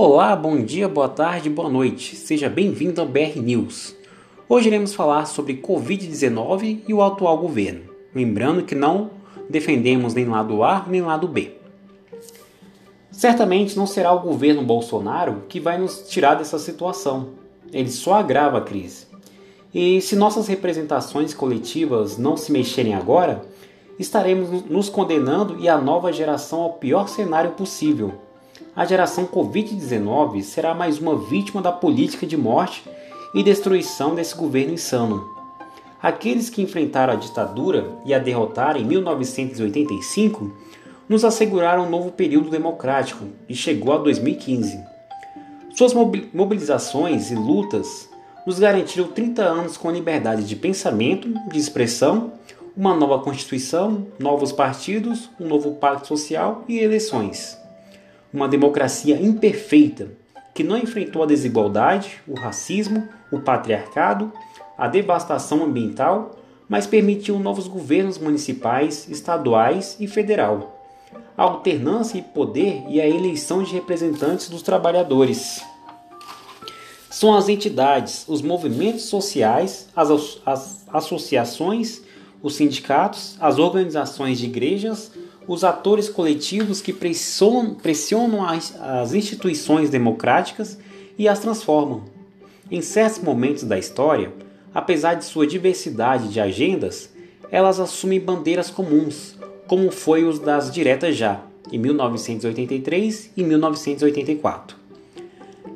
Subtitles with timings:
[0.00, 2.14] Olá, bom dia, boa tarde, boa noite.
[2.14, 3.96] Seja bem-vindo ao BR News.
[4.48, 7.80] Hoje iremos falar sobre Covid-19 e o atual governo.
[8.14, 9.10] Lembrando que não
[9.50, 11.56] defendemos nem lado A nem lado B.
[13.10, 17.30] Certamente não será o governo Bolsonaro que vai nos tirar dessa situação.
[17.72, 19.04] Ele só agrava a crise.
[19.74, 23.42] E se nossas representações coletivas não se mexerem agora,
[23.98, 28.27] estaremos nos condenando e a nova geração ao pior cenário possível.
[28.74, 32.82] A geração Covid-19 será mais uma vítima da política de morte
[33.34, 35.28] e destruição desse governo insano.
[36.00, 40.52] Aqueles que enfrentaram a ditadura e a derrotaram em 1985
[41.08, 44.78] nos asseguraram um novo período democrático e chegou a 2015.
[45.74, 45.92] Suas
[46.32, 48.08] mobilizações e lutas
[48.46, 52.32] nos garantiram 30 anos com liberdade de pensamento, de expressão,
[52.76, 57.58] uma nova Constituição, novos partidos, um novo pacto social e eleições.
[58.32, 60.08] Uma democracia imperfeita
[60.54, 64.32] que não enfrentou a desigualdade, o racismo, o patriarcado,
[64.76, 66.36] a devastação ambiental,
[66.68, 70.84] mas permitiu novos governos municipais, estaduais e federal,
[71.36, 75.62] a alternância e poder e a eleição de representantes dos trabalhadores.
[77.08, 80.10] São as entidades, os movimentos sociais, as,
[80.44, 82.02] as associações
[82.42, 85.10] os sindicatos, as organizações de igrejas,
[85.48, 90.78] os atores coletivos que pressionam, as instituições democráticas
[91.18, 92.02] e as transformam.
[92.70, 94.30] Em certos momentos da história,
[94.74, 97.10] apesar de sua diversidade de agendas,
[97.50, 101.40] elas assumem bandeiras comuns, como foi os das diretas já,
[101.72, 104.77] em 1983 e 1984.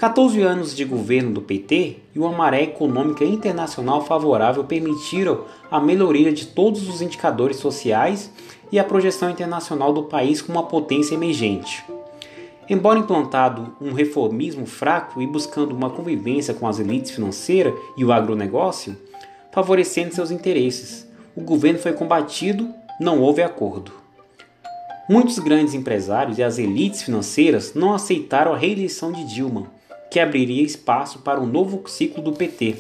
[0.03, 6.33] 14 anos de governo do PT e uma maré econômica internacional favorável permitiram a melhoria
[6.33, 8.29] de todos os indicadores sociais
[8.73, 11.85] e a projeção internacional do país como uma potência emergente.
[12.69, 18.11] Embora implantado um reformismo fraco e buscando uma convivência com as elites financeiras e o
[18.11, 18.97] agronegócio,
[19.53, 22.69] favorecendo seus interesses, o governo foi combatido,
[23.01, 23.93] não houve acordo.
[25.09, 29.72] Muitos grandes empresários e as elites financeiras não aceitaram a reeleição de Dilma
[30.13, 32.77] que abriria espaço para um novo ciclo do PT.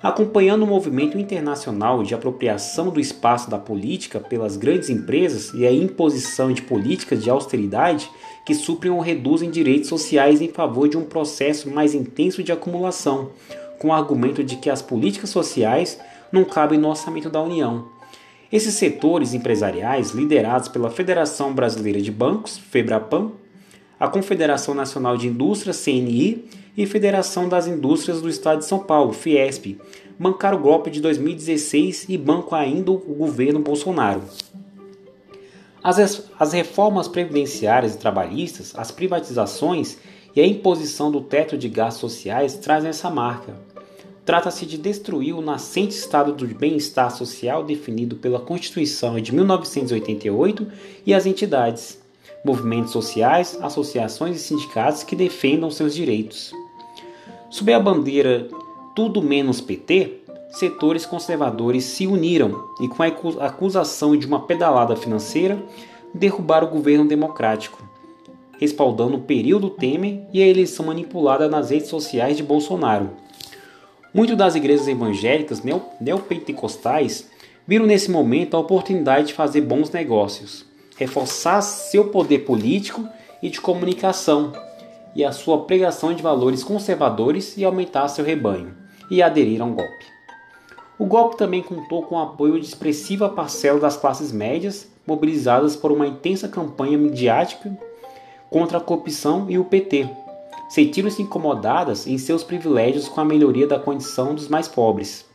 [0.00, 5.72] Acompanhando o movimento internacional de apropriação do espaço da política pelas grandes empresas e a
[5.72, 8.08] imposição de políticas de austeridade
[8.46, 13.30] que suprem ou reduzem direitos sociais em favor de um processo mais intenso de acumulação,
[13.80, 15.98] com o argumento de que as políticas sociais
[16.30, 17.86] não cabem no orçamento da União.
[18.52, 23.32] Esses setores empresariais, liderados pela Federação Brasileira de Bancos, FEBRAPAM,
[24.02, 26.44] a Confederação Nacional de Indústrias, CNI,
[26.76, 29.78] e Federação das Indústrias do Estado de São Paulo, Fiesp,
[30.18, 34.22] bancaram o golpe de 2016 e bancam ainda o governo Bolsonaro.
[35.84, 39.98] As, as reformas previdenciárias e trabalhistas, as privatizações
[40.34, 43.54] e a imposição do teto de gastos sociais trazem essa marca.
[44.24, 50.66] Trata-se de destruir o nascente estado do bem-estar social definido pela Constituição de 1988
[51.06, 52.01] e as entidades
[52.44, 56.52] movimentos sociais, associações e sindicatos que defendam seus direitos.
[57.48, 58.48] Sob a bandeira
[58.94, 65.62] Tudo Menos PT, setores conservadores se uniram e, com a acusação de uma pedalada financeira,
[66.12, 67.82] derrubaram o governo democrático,
[68.58, 73.10] respaldando o período Temer e a eleição manipulada nas redes sociais de Bolsonaro.
[74.12, 75.62] Muitas das igrejas evangélicas
[76.00, 77.30] neopentecostais
[77.66, 83.08] viram nesse momento a oportunidade de fazer bons negócios reforçar seu poder político
[83.42, 84.52] e de comunicação
[85.14, 88.74] e a sua pregação de valores conservadores e aumentar seu rebanho,
[89.10, 90.06] e aderir a um golpe.
[90.98, 95.90] O golpe também contou com o apoio de expressiva parcela das classes médias, mobilizadas por
[95.90, 97.76] uma intensa campanha midiática
[98.48, 100.08] contra a corrupção e o PT.
[100.68, 105.26] Sentiram-se incomodadas em seus privilégios com a melhoria da condição dos mais pobres.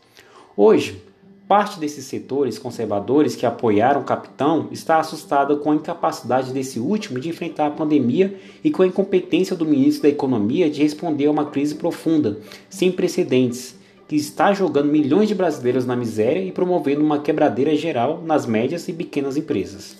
[0.56, 1.04] Hoje,
[1.48, 7.22] Parte desses setores conservadores que apoiaram o capitão está assustada com a incapacidade desse último
[7.22, 11.32] de enfrentar a pandemia e com a incompetência do ministro da Economia de responder a
[11.32, 13.78] uma crise profunda, sem precedentes,
[14.10, 18.86] que está jogando milhões de brasileiros na miséria e promovendo uma quebradeira geral nas médias
[18.90, 19.96] e pequenas empresas.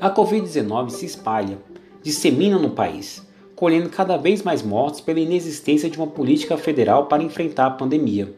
[0.00, 1.58] A Covid-19 se espalha,
[2.00, 3.26] dissemina no país,
[3.56, 8.32] colhendo cada vez mais mortes pela inexistência de uma política federal para enfrentar a pandemia.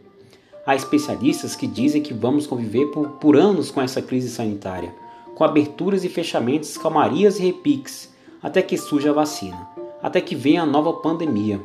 [0.64, 4.94] Há especialistas que dizem que vamos conviver por, por anos com essa crise sanitária,
[5.35, 9.69] com aberturas e fechamentos, calmarias e repiques, até que surja a vacina,
[10.00, 11.61] até que venha a nova pandemia.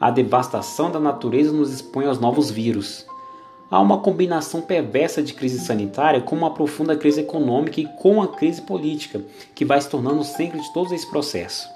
[0.00, 3.06] A devastação da natureza nos expõe aos novos vírus.
[3.70, 8.26] Há uma combinação perversa de crise sanitária com uma profunda crise econômica e com a
[8.26, 9.22] crise política,
[9.54, 11.68] que vai se tornando o centro de todo esse processo.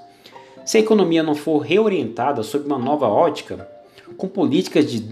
[0.64, 3.68] Se a economia não for reorientada sob uma nova ótica,
[4.16, 5.02] com políticas de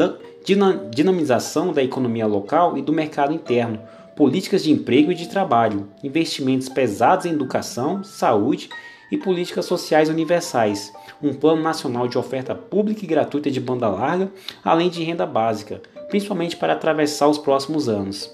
[0.91, 3.81] dinamização da economia local e do mercado interno,
[4.17, 8.69] políticas de emprego e de trabalho, investimentos pesados em educação, saúde
[9.11, 10.93] e políticas sociais universais,
[11.23, 14.31] um plano nacional de oferta pública e gratuita de banda larga,
[14.65, 18.31] além de renda básica, principalmente para atravessar os próximos anos.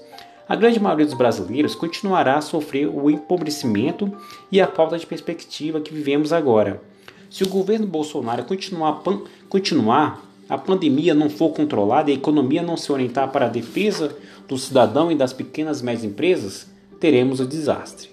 [0.47, 4.11] A grande maioria dos brasileiros continuará a sofrer o empobrecimento
[4.51, 6.81] e a falta de perspectiva que vivemos agora.
[7.29, 9.03] Se o governo Bolsonaro continuar,
[9.49, 14.15] continuar a pandemia não for controlada e a economia não se orientar para a defesa
[14.47, 16.67] do cidadão e das pequenas e médias empresas,
[16.99, 18.09] teremos o desastre.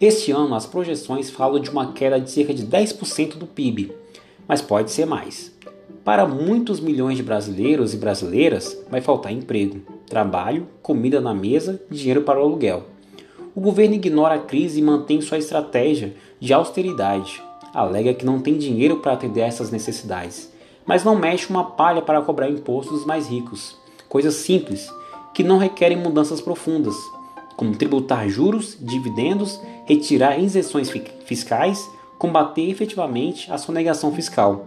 [0.00, 3.92] Este ano, as projeções falam de uma queda de cerca de 10% do PIB,
[4.46, 5.52] mas pode ser mais.
[6.04, 12.22] Para muitos milhões de brasileiros e brasileiras, vai faltar emprego, trabalho, comida na mesa dinheiro
[12.22, 12.84] para o aluguel.
[13.54, 17.42] O governo ignora a crise e mantém sua estratégia de austeridade.
[17.74, 20.50] Alega que não tem dinheiro para atender essas necessidades,
[20.88, 23.76] mas não mexe uma palha para cobrar impostos dos mais ricos.
[24.08, 24.90] Coisas simples,
[25.34, 26.96] que não requerem mudanças profundas,
[27.56, 30.90] como tributar juros, dividendos, retirar isenções
[31.26, 31.88] fiscais,
[32.18, 34.66] combater efetivamente a sonegação fiscal.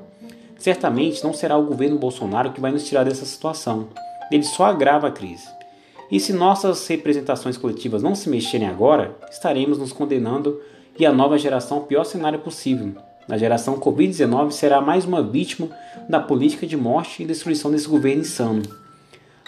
[0.60, 3.88] Certamente não será o governo Bolsonaro que vai nos tirar dessa situação.
[4.32, 5.48] Ele só agrava a crise.
[6.12, 10.62] E se nossas representações coletivas não se mexerem agora, estaremos nos condenando
[11.00, 12.94] e a nova geração ao pior cenário possível.
[13.30, 15.70] A geração Covid-19 será mais uma vítima
[16.10, 18.64] da política de morte e destruição desse governo insano.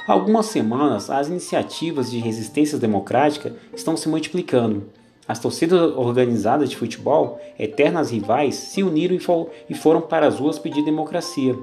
[0.07, 4.89] Há algumas semanas, as iniciativas de resistência democrática estão se multiplicando.
[5.27, 10.59] As torcidas organizadas de futebol, eternas rivais, se uniram e, for foram para as ruas
[10.59, 11.57] pedir democracia.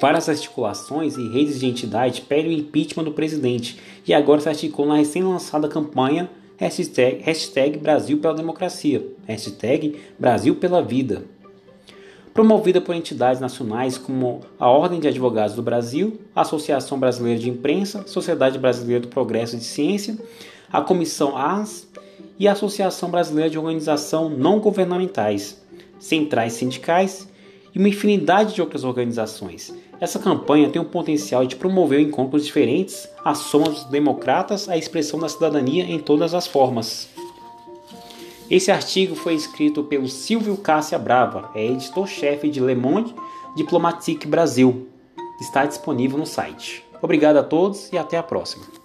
[0.00, 4.92] Várias articulações e redes de entidade pedem o impeachment do presidente e agora se articulam
[4.92, 6.30] na recém-lançada campanha
[6.64, 11.24] hashtag, hashtag Brasil pela Democracia, hashtag Brasil pela Vida
[12.34, 17.48] promovida por entidades nacionais como a Ordem de Advogados do Brasil, a Associação Brasileira de
[17.48, 20.18] Imprensa, Sociedade Brasileira do Progresso de Ciência,
[20.70, 21.86] a Comissão AS
[22.36, 25.62] e a Associação Brasileira de Organização Não Governamentais,
[26.00, 27.28] centrais sindicais
[27.72, 29.72] e uma infinidade de outras organizações.
[30.00, 35.18] Essa campanha tem o potencial de promover encontros diferentes, a soma dos democratas, a expressão
[35.18, 37.08] da cidadania em todas as formas.
[38.50, 43.14] Esse artigo foi escrito pelo Silvio Cássia Brava, é editor-chefe de Le Monde
[43.56, 44.88] Diplomatique Brasil.
[45.40, 46.84] Está disponível no site.
[47.00, 48.83] Obrigado a todos e até a próxima.